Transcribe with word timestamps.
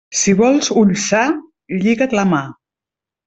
Si 0.19 0.31
vols 0.37 0.69
ull 0.81 0.93
sa, 1.03 1.21
lliga't 1.83 2.17
la 2.21 2.25
mà. 2.33 2.41